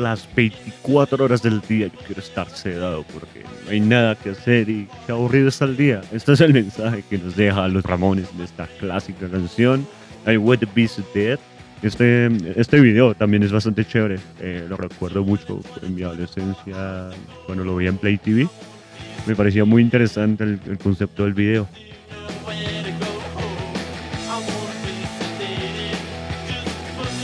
[0.00, 4.70] Las 24 horas del día yo quiero estar sedado porque no hay nada que hacer
[4.70, 6.00] y qué aburrido está el día.
[6.10, 9.86] Este es el mensaje que nos deja los Ramones de esta clásica canción,
[10.26, 11.38] I Would Be So Dead.
[11.82, 17.10] Este, este video también es bastante chévere, eh, lo recuerdo mucho en mi adolescencia
[17.44, 18.48] cuando lo vi en Play TV.
[19.26, 21.68] Me parecía muy interesante el, el concepto del video.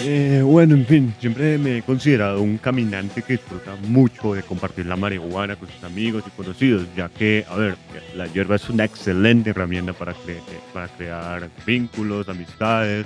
[0.09, 4.87] Eh, bueno, en fin, siempre me he considerado un caminante que disfruta mucho de compartir
[4.87, 7.74] la marihuana con sus amigos y conocidos, ya que, a ver,
[8.15, 10.38] la hierba es una excelente herramienta para, cre-
[10.73, 13.05] para crear vínculos, amistades,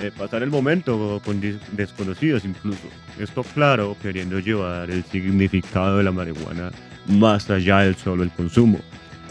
[0.00, 1.40] eh, pasar el momento con
[1.72, 2.86] desconocidos incluso.
[3.18, 6.70] Esto, claro, queriendo llevar el significado de la marihuana
[7.08, 8.78] más allá del solo el consumo.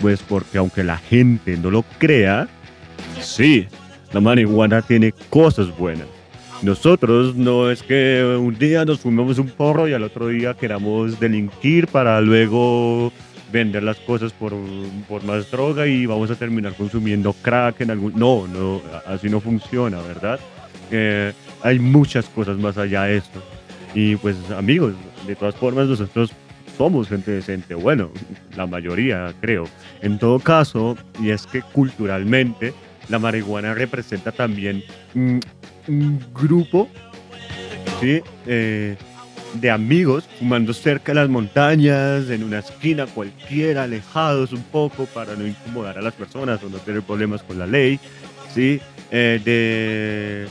[0.01, 2.49] Pues porque aunque la gente no lo crea,
[3.21, 3.67] sí,
[4.11, 6.07] la marihuana tiene cosas buenas.
[6.65, 11.19] Nosotros no es que un día nos fumemos un porro y al otro día queramos
[11.19, 13.13] delinquir para luego
[13.51, 14.51] vender las cosas por,
[15.07, 18.13] por más droga y vamos a terminar consumiendo crack en algún...
[18.15, 20.39] No, no, así no funciona, ¿verdad?
[20.89, 23.43] Eh, hay muchas cosas más allá de esto.
[23.93, 24.95] Y pues amigos,
[25.27, 26.31] de todas formas nosotros
[26.79, 28.09] somos gente decente, bueno,
[28.57, 29.65] la mayoría creo.
[30.01, 32.73] En todo caso, y es que culturalmente
[33.09, 36.89] la marihuana representa también un grupo.
[38.01, 38.95] Eh,
[39.61, 45.35] de amigos fumando cerca de las montañas, en una esquina cualquiera, alejados un poco para
[45.35, 47.99] no incomodar a las personas o no tener problemas con la ley,
[48.53, 48.81] ¿sí?
[49.11, 50.47] Eh, de,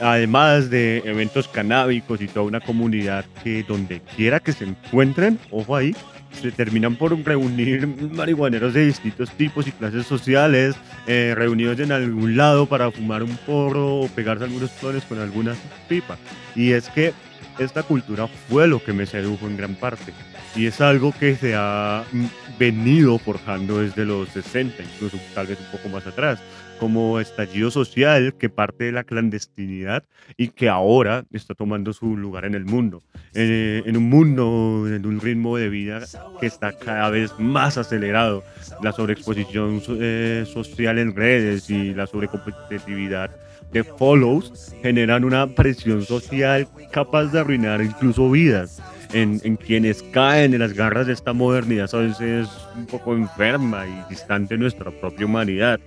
[0.00, 5.74] además de eventos canábicos y toda una comunidad que donde quiera que se encuentren, ojo
[5.74, 5.94] ahí,
[6.32, 10.76] se terminan por reunir marihuaneros de distintos tipos y clases sociales,
[11.06, 15.54] eh, reunidos en algún lado para fumar un porro o pegarse algunos clones con alguna
[15.88, 16.16] pipa.
[16.54, 17.12] Y es que
[17.58, 20.12] esta cultura fue lo que me sedujo en gran parte.
[20.54, 22.26] Y es algo que se ha mm,
[22.58, 26.40] venido forjando desde los 60, incluso tal vez un poco más atrás,
[26.78, 30.04] como estallido social que parte de la clandestinidad
[30.36, 33.02] y que ahora está tomando su lugar en el mundo.
[33.34, 36.00] Eh, en un mundo, en un ritmo de vida
[36.40, 38.42] que está cada vez más acelerado.
[38.82, 43.30] La sobreexposición so- eh, social en redes y la sobrecompetitividad
[43.72, 48.82] de follows generan una presión social capaz de arruinar incluso vidas.
[49.14, 52.46] En, en quienes caen en las garras de esta modernidad a veces
[52.76, 55.80] un poco enferma y distante de nuestra propia humanidad.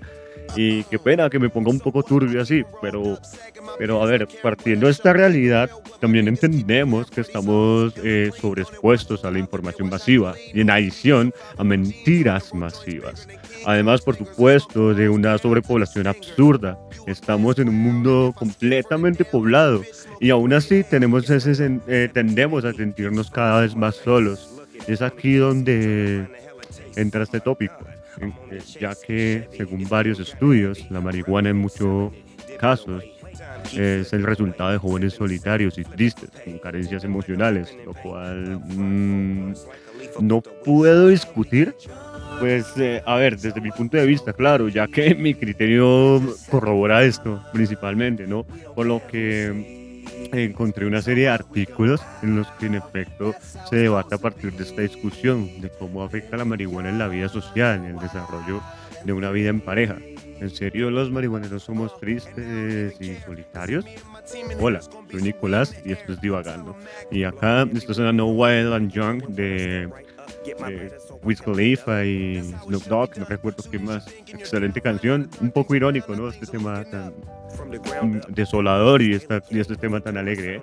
[0.55, 3.17] Y qué pena que me ponga un poco turbio así, pero,
[3.77, 5.69] pero a ver, partiendo de esta realidad,
[5.99, 12.53] también entendemos que estamos eh, sobreexpuestos a la información masiva y en adición a mentiras
[12.53, 13.27] masivas.
[13.65, 16.77] Además, por supuesto, de una sobrepoblación absurda.
[17.05, 19.81] Estamos en un mundo completamente poblado
[20.19, 24.49] y aún así tenemos ese, eh, tendemos a sentirnos cada vez más solos.
[24.87, 26.27] Es aquí donde
[26.95, 27.77] entra este tópico,
[28.79, 32.11] ya que según varios estudios, la marihuana en muchos
[32.59, 33.03] casos
[33.73, 39.53] es el resultado de jóvenes solitarios y tristes, con carencias emocionales, lo cual mm,
[40.19, 41.75] no puedo discutir.
[42.39, 47.03] Pues, eh, a ver, desde mi punto de vista, claro, ya que mi criterio corrobora
[47.03, 48.43] esto principalmente, ¿no?
[48.75, 49.80] Por lo que
[50.31, 53.33] encontré una serie de artículos en los que en efecto
[53.69, 57.29] se debate a partir de esta discusión de cómo afecta la marihuana en la vida
[57.29, 58.61] social, en el desarrollo
[59.03, 59.97] de una vida en pareja.
[60.39, 63.85] ¿En serio los marihuaneros somos tristes y solitarios?
[64.59, 66.75] Hola, soy Nicolás y esto es Divagando.
[67.11, 69.87] Y acá esto suena No Wild and Young de,
[70.43, 70.91] de
[71.23, 74.05] Wiz Khalifa y Snoop Dogg, no recuerdo qué más.
[74.27, 76.29] Excelente canción, un poco irónico, ¿no?
[76.29, 80.61] Este tema tan mm, desolador y, esta, y este tema tan alegre, ¿eh?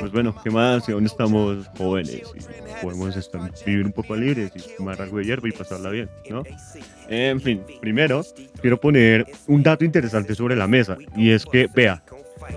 [0.00, 0.84] Pues bueno, ¿qué más?
[0.84, 5.24] Si aún estamos jóvenes y podemos estar, vivir un poco libres y fumar algo de
[5.24, 6.44] hierba y pasarla bien, ¿no?
[7.08, 8.24] En fin, primero
[8.60, 12.02] quiero poner un dato interesante sobre la mesa y es que, vea,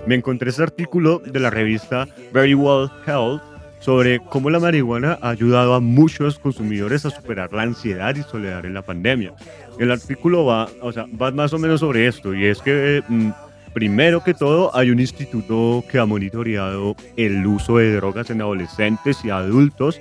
[0.06, 3.42] me encontré este artículo de la revista Very Well Health
[3.80, 8.64] sobre cómo la marihuana ha ayudado a muchos consumidores a superar la ansiedad y soledad
[8.64, 9.34] en la pandemia.
[9.78, 13.30] El artículo va, o sea, va más o menos sobre esto y es que mm,
[13.72, 19.24] primero que todo hay un instituto que ha monitoreado el uso de drogas en adolescentes
[19.24, 20.00] y adultos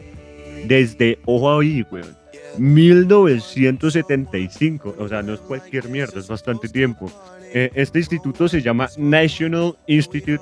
[0.65, 2.15] desde, ojo ahí, weón,
[2.57, 4.95] 1975.
[4.97, 7.12] O sea, no es cualquier mierda, es bastante tiempo.
[7.53, 10.41] Eh, este instituto se llama National Institute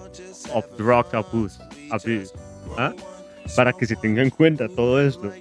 [0.54, 1.60] of Drug Abuse.
[1.92, 2.32] Abuse,
[2.78, 2.94] ¿ah?
[3.56, 5.32] Para que se tenga en cuenta todo esto.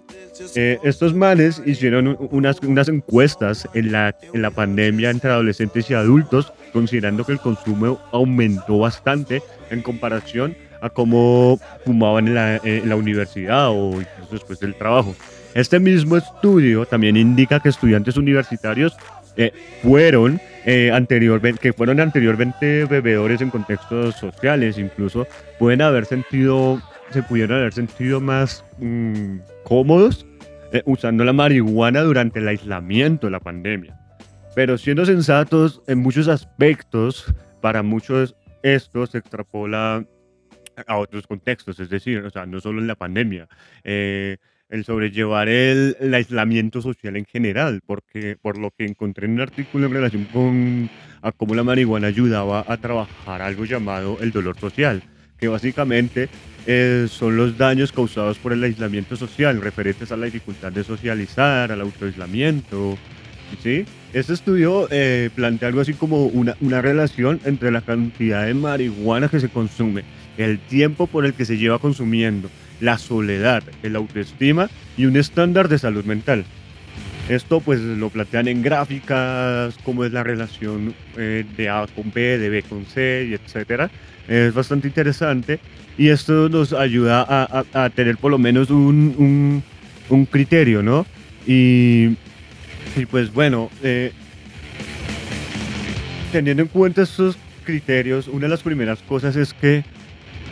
[0.56, 4.14] Eh, estos manes hicieron unas, encuestas en la,
[4.54, 11.58] pandemia entre adolescentes y adultos, considerando que el consumo aumentó bastante en comparación a cómo
[11.84, 15.14] fumaban en la, la universidad o incluso después del trabajo.
[15.54, 18.96] Este mismo estudio también indica que estudiantes universitarios
[19.36, 19.52] eh,
[19.82, 25.26] fueron eh, anteriormente, que fueron anteriormente bebedores en contextos sociales, incluso
[25.58, 26.80] pueden haber sentido,
[27.10, 30.26] se pudieron haber sentido más mm, cómodos
[30.72, 33.98] eh, usando la marihuana durante el aislamiento de la pandemia.
[34.54, 40.04] Pero siendo sensatos en muchos aspectos, para muchos esto se extrapola
[40.86, 43.48] a otros contextos, es decir, o sea, no solo en la pandemia,
[43.84, 49.34] eh, el sobrellevar el, el aislamiento social en general, porque por lo que encontré en
[49.34, 50.90] un artículo en relación con
[51.22, 55.02] a cómo la marihuana ayudaba a trabajar algo llamado el dolor social,
[55.44, 56.28] que básicamente
[56.66, 61.70] eh, son los daños causados por el aislamiento social, referentes a la dificultad de socializar,
[61.70, 62.96] al autoaislamiento,
[63.62, 63.84] ¿sí?
[64.14, 69.28] Este estudio eh, plantea algo así como una, una relación entre la cantidad de marihuana
[69.28, 70.04] que se consume,
[70.38, 72.48] el tiempo por el que se lleva consumiendo,
[72.80, 76.46] la soledad, el autoestima y un estándar de salud mental.
[77.28, 82.38] Esto pues lo plantean en gráficas, cómo es la relación eh, de A con B,
[82.38, 83.90] de B con C, y etcétera.
[84.28, 85.58] Es bastante interesante
[85.96, 89.62] y esto nos ayuda a, tener por lo menos un,
[90.10, 91.06] un- criterio, ¿no?
[91.46, 92.10] Y,
[93.10, 94.12] pues bueno, eh,
[96.30, 99.82] teniendo en cuenta estos criterios, una de las primeras cosas es que,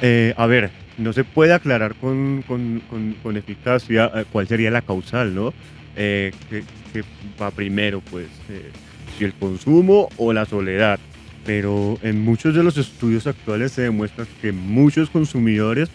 [0.00, 2.82] eh, a ver, no se puede aclarar con, con-
[3.22, 5.52] con- eficacia cuál sería la causal, ¿no?
[5.96, 7.04] Eh, que, que
[7.40, 8.70] va primero, pues, eh,
[9.18, 10.98] si el consumo o la soledad.
[11.44, 15.88] Pero en muchos de los estudios actuales se demuestra que muchos consumidores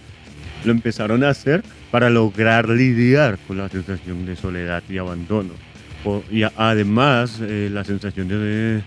[0.65, 5.53] lo empezaron a hacer para lograr lidiar con la sensación de soledad y abandono.
[6.03, 8.81] O- y a- además, eh, la sensación de, de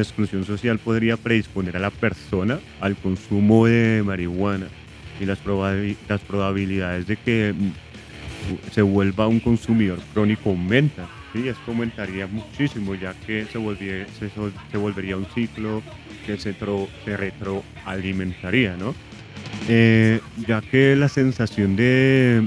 [0.00, 4.68] exclusión social podría predisponer a la persona al consumo de marihuana
[5.20, 5.40] y las,
[6.08, 7.54] las probabilidades de que
[8.72, 11.08] se vuelva un consumidor crónico aumenta.
[11.32, 15.82] Sí, esto aumentaría muchísimo ya que se, sol- se volvería un ciclo
[16.24, 18.94] que se, tro- se retroalimentaría, ¿no?
[19.68, 22.46] Eh, ya que la sensación de...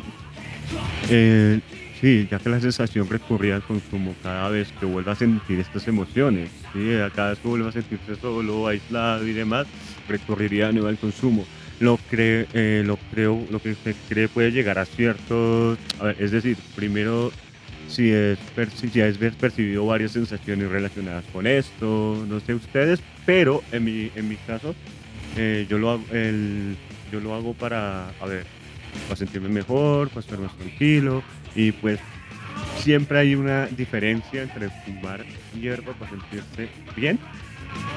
[1.10, 1.60] eh,
[2.00, 5.88] sí, ya que la sensación recurría al consumo cada vez que vuelva a sentir estas
[5.88, 6.90] emociones, ¿sí?
[7.16, 9.68] cada vez que vuelva a sentirse solo, aislado y demás,
[10.10, 11.46] recurriría de nuevo al consumo.
[11.82, 14.78] Lo, cree, eh, lo creo, lo que se cree puede llegar
[16.00, 17.32] a ver, es decir, primero
[17.88, 18.38] si es,
[18.92, 24.30] si es percibido varias sensaciones relacionadas con esto, no sé ustedes, pero en mi, en
[24.30, 24.76] mi caso,
[25.38, 26.76] eh, yo, lo el-
[27.12, 28.46] yo lo hago para, a ver,
[29.08, 31.24] para sentirme mejor, para estar más tranquilo
[31.56, 32.00] y pues
[32.78, 35.26] siempre hay una diferencia entre fumar
[35.60, 37.18] hierba para sentirse bien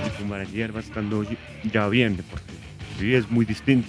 [0.06, 1.22] y fumar hierba estando
[1.70, 2.63] ya bien de por sí.
[2.98, 3.88] Sí, es muy distinto.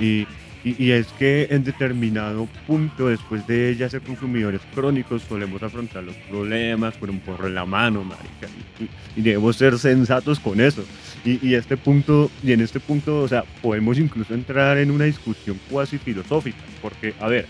[0.00, 0.26] Y,
[0.64, 6.04] y- y es que en determinado punto, después de ya ser consumidores crónicos, solemos afrontar
[6.04, 8.48] los problemas con un porro en la mano, marica.
[8.80, 10.84] Y, y- debemos ser sensatos con eso.
[11.24, 15.04] Y, y este punto, y en este punto, o sea, podemos incluso entrar en una
[15.04, 16.58] discusión cuasi filosófica.
[16.82, 17.46] Porque, a ver,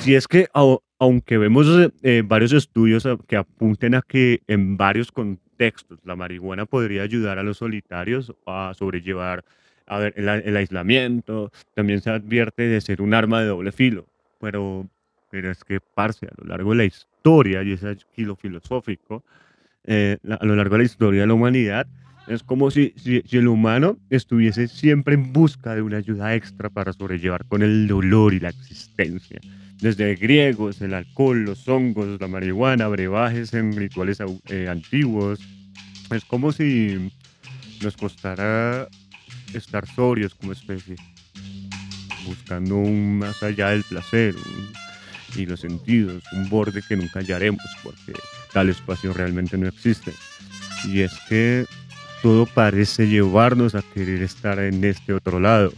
[0.00, 1.66] si es que au- aunque vemos
[2.02, 7.42] eh, varios estudios que apunten a que en varios contextos la marihuana podría ayudar a
[7.42, 9.44] los solitarios a sobrellevar
[9.86, 14.06] a ver, el, el aislamiento, también se advierte de ser un arma de doble filo,
[14.40, 14.88] pero,
[15.30, 17.82] pero es que, parce, a lo largo de la historia, y es
[18.16, 19.22] lo filosófico,
[19.84, 21.86] eh, a lo largo de la historia de la humanidad,
[22.28, 26.70] es como si, si, si el humano estuviese siempre en busca de una ayuda extra
[26.70, 29.40] para sobrellevar con el dolor y la existencia.
[29.80, 35.40] Desde griegos, el alcohol, los hongos, la marihuana, brebajes en rituales eh, antiguos.
[36.12, 37.10] Es como si
[37.82, 38.86] nos costara
[39.58, 40.96] estar sobrios como especie,
[42.26, 44.72] buscando un más allá del placer un-
[45.40, 48.12] y los sentidos, un borde que nunca hallaremos porque
[48.52, 50.12] tal espacio realmente no existe.
[50.84, 51.64] Y es que
[52.22, 55.72] todo parece llevarnos a querer estar en este otro lado,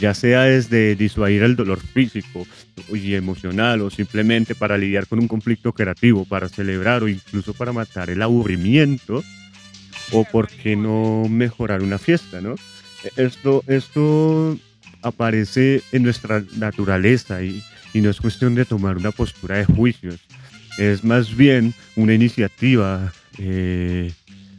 [0.00, 2.46] ya sea desde disuadir el dolor físico
[2.92, 7.72] y emocional o simplemente para lidiar con un conflicto creativo, para celebrar o incluso para
[7.72, 9.22] matar el aburrimiento
[10.12, 12.54] o por qué no mejorar una fiesta, ¿no?
[13.16, 14.58] Esto, esto
[15.02, 20.20] aparece en nuestra naturaleza y, y no es cuestión de tomar una postura de juicios,
[20.78, 24.10] es más bien una iniciativa, eh,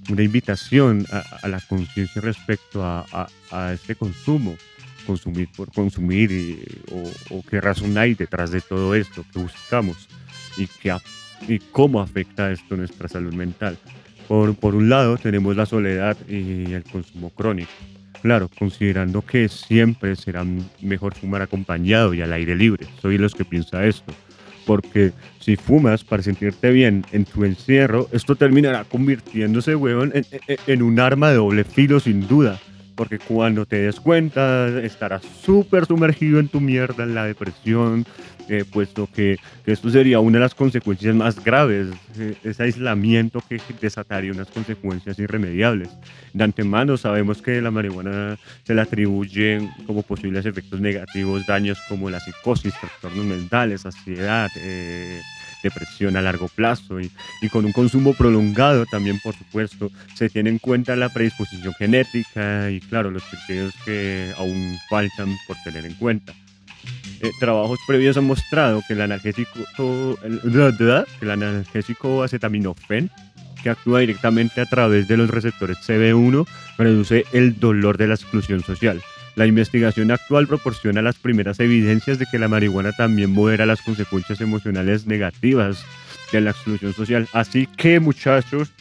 [0.09, 4.55] una invitación a, a la conciencia respecto a, a- a este consumo.
[5.05, 10.07] consumir por consumir y- o, o qué razón hay detrás de todo esto que buscamos
[10.57, 11.03] y, af-
[11.47, 13.77] y cómo afecta esto nuestra salud mental.
[14.27, 17.69] Por, por un lado tenemos la soledad y el consumo crónico.
[18.25, 20.44] Claro, considerando que siempre será
[20.82, 22.88] mejor fumar acompañado y al aire libre.
[23.00, 24.12] Soy los que piensa esto.
[24.65, 30.25] Porque si fumas para sentirte bien en tu encierro, esto terminará convirtiéndose, weón, en-
[30.65, 32.60] en un arma de doble filo sin duda.
[32.96, 38.08] Porque cuando te des cuenta, estarás súper sumergido en tu mierda, en la depresión,
[38.49, 41.87] eh, puesto que, que esto sería una de las consecuencias más graves,
[42.17, 45.89] eh, ese aislamiento que desataría unas consecuencias irremediables.
[46.33, 52.09] De antemano sabemos que la marihuana se le atribuyen como posibles efectos negativos daños como
[52.09, 55.21] la psicosis, trastornos mentales, ansiedad, eh,
[55.63, 57.11] depresión a largo plazo y,
[57.41, 62.69] y con un consumo prolongado también, por supuesto, se tiene en cuenta la predisposición genética
[62.69, 66.33] y, claro, los criterios que aún faltan por tener en cuenta.
[67.22, 69.60] Eh, trabajos previos han mostrado que el analgésico,
[70.24, 73.10] el, analgésico acetaminofén,
[73.63, 76.45] que actúa directamente a través de los receptores CB1,
[76.77, 79.01] reduce el dolor de la exclusión social.
[79.36, 84.39] La investigación actual proporciona las primeras evidencias de que la marihuana también modera las consecuencias
[84.39, 85.84] emocionales negativas
[86.31, 87.27] de la exclusión social.
[87.34, 88.72] Así que, muchachos,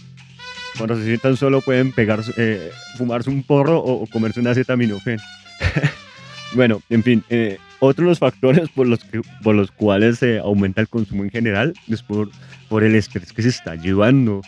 [0.76, 5.18] cuando se sientan solo pueden pegarse, eh, fumarse un porro o, o comerse un acetaminofén.
[6.54, 10.38] bueno, en fin, eh, otro de los factores por los, que, por los cuales se
[10.38, 12.30] aumenta el consumo en general es por,
[12.68, 14.40] por el estrés que se está llevando.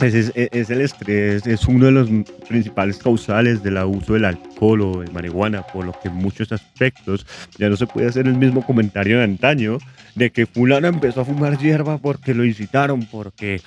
[0.00, 2.08] Es, es- es el estrés, es uno de los
[2.48, 7.24] principales causales del abuso del alcohol o de marihuana, por lo que en muchos aspectos
[7.58, 9.78] ya no se puede hacer el mismo comentario de antaño
[10.16, 13.60] de que fulano empezó a fumar hierba porque lo incitaron, porque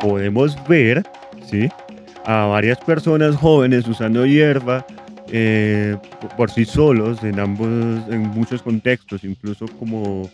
[0.00, 1.02] podemos ver,
[1.48, 1.68] ¿sí?
[2.24, 4.86] A varias personas jóvenes usando hierba
[5.32, 5.96] eh,
[6.36, 7.68] por- sí solos en ambos,
[8.10, 10.30] en muchos contextos, incluso como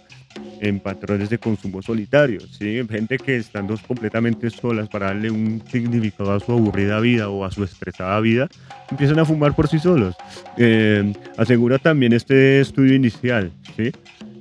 [0.61, 2.81] en patrones de consumo solitario, ¿sí?
[2.89, 7.51] Gente que estando completamente solas para darle un significado a su aburrida vida o a
[7.51, 8.49] su estresada vida,
[8.91, 10.15] empiezan a fumar por sí solos.
[10.57, 13.93] Eh, asegura también este estudio inicial, ¿sí?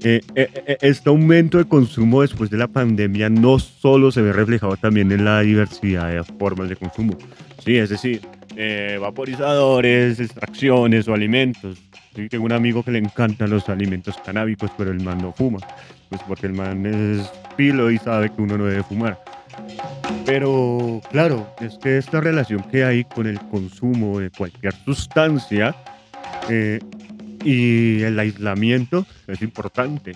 [0.03, 4.31] Eh, eh, eh, este aumento de consumo después de la pandemia no solo se ve
[4.33, 7.17] reflejado también en la diversidad de formas de consumo,
[7.63, 7.77] ¿sí?
[7.77, 8.21] Es decir,
[8.59, 11.77] eh, vaporizadores, extracciones o alimentos.
[12.15, 15.59] Sí, tengo un amigo que le encantan los alimentos canábicos, pero el man no fuma.
[16.09, 19.19] Pues porque el man es pilo y sabe que uno no debe fumar.
[20.25, 25.75] Pero claro, es que esta relación que hay con el consumo de cualquier sustancia
[26.49, 26.79] eh,
[27.43, 30.13] y el aislamiento es importante.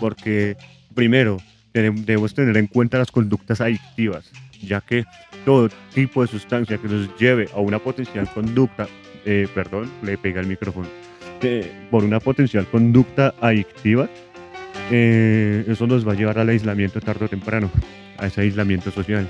[0.00, 0.56] Porque
[0.94, 1.36] primero,
[1.74, 4.30] debemos tener en cuenta las conductas adictivas,
[4.64, 5.04] ya que
[5.44, 8.86] todo tipo de sustancia que nos lleve a una potencial conducta,
[9.24, 10.88] eh, perdón, le pega el micrófono,
[11.90, 14.08] por una potencial conducta adictiva,
[14.90, 17.70] eh, eso nos va a llevar al aislamiento tarde o temprano,
[18.18, 19.28] a ese aislamiento social.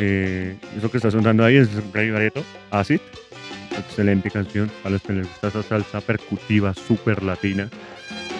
[0.00, 3.00] Eh, eso que está sonando ahí es Rey Bareto, Acid,
[3.76, 7.68] excelente canción, a los que les gusta esa salsa percutiva súper latina.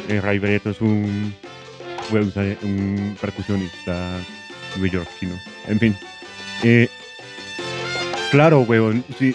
[0.09, 1.33] Ray Bareto es un,
[2.62, 4.19] un percusionista
[4.76, 5.35] neoyorquino.
[5.69, 5.97] En fin.
[6.62, 6.88] Eh,
[8.31, 9.35] claro, weón, si,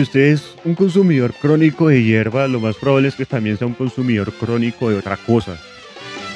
[0.00, 3.74] usted es un consumidor crónico de hierba, lo más probable es que también sea un
[3.74, 5.58] consumidor crónico de otra cosa.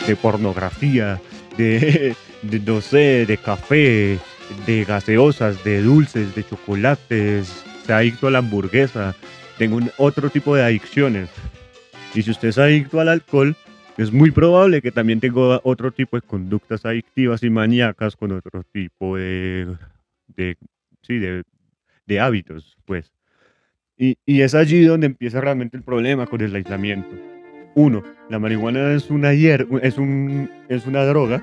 [0.07, 1.21] De pornografía,
[1.57, 4.19] de, de, no sé, de café,
[4.67, 9.15] de gaseosas, de dulces, de chocolates, sea adicto a la hamburguesa,
[9.59, 11.29] tengo un, otro tipo de adicciones.
[12.15, 13.57] Y si usted es adicto al alcohol,
[13.97, 18.63] es muy probable que también tenga otro tipo de conductas adictivas y maníacas con otro
[18.73, 19.77] tipo de,
[20.29, 20.57] de,
[21.03, 21.43] sí, de,
[22.07, 23.13] de hábitos, pues.
[23.97, 27.15] Y, y es allí donde empieza realmente el problema con el aislamiento.
[27.75, 31.43] Uno, la marihuana es una, hier es, un, es una droga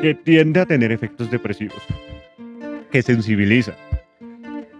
[0.00, 1.82] que tiende a tener efectos depresivos,
[2.90, 3.74] que sensibiliza,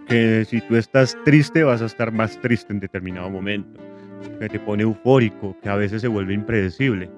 [0.07, 3.79] que si tú estás triste vas a estar más triste en determinado momento,
[4.39, 7.09] que te pone eufórico, que a veces se vuelve impredecible.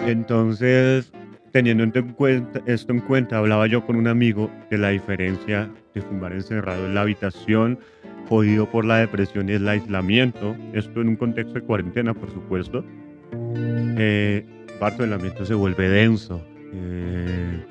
[0.00, 1.12] Entonces,
[1.52, 6.02] teniendo en cuenta, esto en cuenta, hablaba yo con un amigo de la diferencia de
[6.02, 7.78] fumar encerrado en la habitación,
[8.28, 12.84] jodido por la depresión y el aislamiento, esto en un contexto de cuarentena, por supuesto.
[13.96, 14.44] Eh,
[14.80, 16.42] parte del ambiente se vuelve denso,
[16.72, 17.64] eh,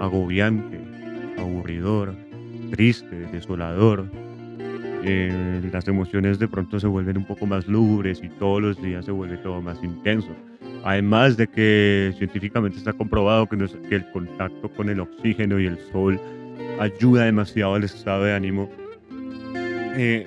[0.00, 0.78] agobiante,
[1.38, 2.14] aburridor,
[2.70, 4.04] triste, desolador.
[5.02, 9.04] Eh, las emociones de pronto se vuelven un poco más lúgubres y todos los días
[9.06, 10.28] se vuelve todo más intenso.
[10.84, 15.66] Además de que científicamente está comprobado que, nos- que el contacto con el oxígeno y
[15.66, 16.20] el sol
[16.78, 18.70] ayuda demasiado al estado de ánimo
[19.96, 20.26] eh,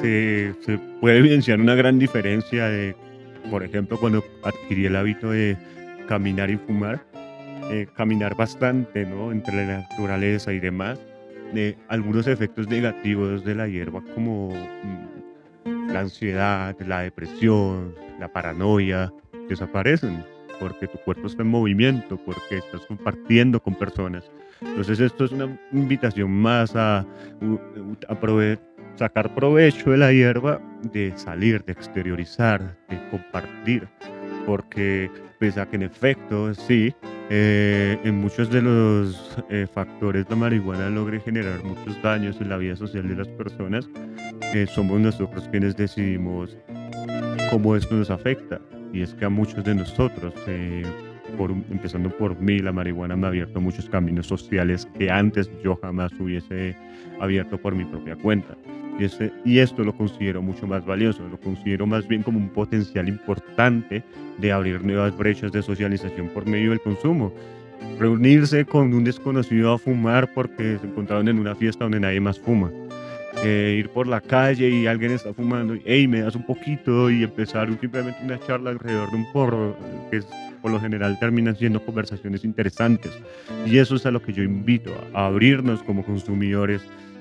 [0.00, 2.94] se, se puede evidenciar una gran diferencia de,
[3.50, 5.56] por ejemplo, cuando adquirí el hábito de
[6.08, 7.02] caminar y fumar,
[7.70, 9.32] eh, caminar bastante, ¿no?
[9.32, 10.98] Entre la naturaleza y demás,
[11.54, 19.12] de algunos efectos negativos de la hierba como mm, la ansiedad, la depresión, la paranoia,
[19.48, 20.24] desaparecen
[20.60, 24.30] porque tu cuerpo está en movimiento, porque estás compartiendo con personas.
[24.60, 28.58] Entonces esto es una invitación más a, a prove-
[28.96, 30.60] sacar provecho de la hierba,
[30.92, 33.88] de salir, de exteriorizar, de compartir,
[34.46, 36.94] porque pese a que en efecto, sí,
[37.30, 42.56] eh, en muchos de los eh, factores la marihuana logre generar muchos daños en la
[42.58, 43.88] vida social de las personas,
[44.54, 46.56] eh, somos nosotros quienes decidimos
[47.50, 48.60] cómo esto nos afecta.
[48.92, 50.84] Y es que a muchos de nosotros, eh,
[51.36, 55.76] por, empezando por mí, la marihuana me ha abierto muchos caminos sociales que antes yo
[55.76, 56.76] jamás hubiese
[57.20, 58.56] abierto por mi propia cuenta.
[59.00, 63.08] Ese- y esto lo considero mucho más valioso, lo considero más bien como un potencial
[63.08, 64.04] importante
[64.38, 67.32] de abrir nuevas brechas de socialización por medio del consumo.
[67.98, 72.38] Reunirse con un desconocido a fumar porque se encontraron en una fiesta donde nadie más
[72.38, 72.70] fuma
[73.42, 77.10] eh, ir por la calle y alguien está fumando, y, hey, me das un poquito
[77.10, 79.76] y empezar simplemente una charla alrededor de un porro,
[80.08, 80.26] que es-
[80.62, 83.10] por lo general terminan siendo conversaciones interesantes.
[83.66, 86.80] Y eso es a lo que yo invito, a abrirnos como consumidores,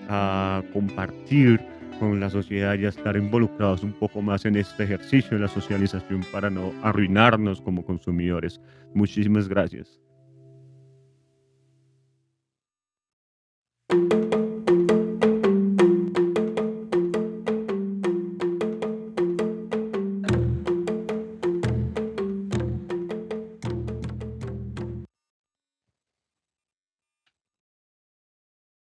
[0.10, 1.60] a compartir
[2.00, 5.48] con la sociedad y a estar involucrados un poco más en este ejercicio, en la
[5.48, 8.60] socialización, para no arruinarnos como consumidores.
[8.94, 10.00] Muchísimas gracias.